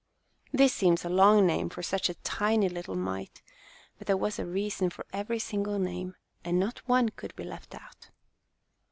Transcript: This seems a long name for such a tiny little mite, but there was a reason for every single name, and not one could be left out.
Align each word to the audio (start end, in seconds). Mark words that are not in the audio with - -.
This 0.51 0.73
seems 0.73 1.05
a 1.05 1.09
long 1.09 1.45
name 1.45 1.69
for 1.69 1.83
such 1.83 2.09
a 2.09 2.15
tiny 2.15 2.67
little 2.67 2.95
mite, 2.95 3.43
but 3.99 4.07
there 4.07 4.17
was 4.17 4.39
a 4.39 4.47
reason 4.47 4.89
for 4.89 5.05
every 5.13 5.37
single 5.37 5.77
name, 5.77 6.15
and 6.43 6.59
not 6.59 6.79
one 6.89 7.09
could 7.09 7.35
be 7.35 7.43
left 7.43 7.75
out. 7.75 8.09